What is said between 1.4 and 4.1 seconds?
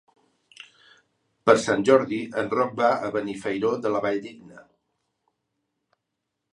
Per Sant Jordi en Roc va a Benifairó de la